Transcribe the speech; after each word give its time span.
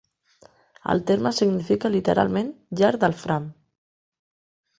El 0.93 1.03
terme 1.11 1.31
significa 1.39 1.91
literalment 1.97 2.49
"llar 2.81 2.91
del 3.05 3.17
Fram". 3.27 3.47